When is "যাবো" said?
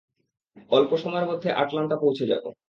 2.27-2.49